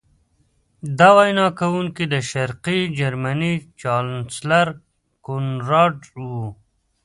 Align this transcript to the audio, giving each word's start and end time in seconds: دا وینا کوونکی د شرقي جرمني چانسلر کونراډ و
دا 0.99 1.09
وینا 1.17 1.47
کوونکی 1.59 2.03
د 2.13 2.15
شرقي 2.29 2.79
جرمني 2.97 3.53
چانسلر 3.81 4.67
کونراډ 5.25 5.95
و 6.23 6.23